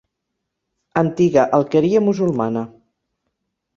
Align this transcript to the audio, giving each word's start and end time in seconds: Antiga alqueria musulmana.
Antiga 1.01 1.43
alqueria 1.59 2.03
musulmana. 2.07 2.65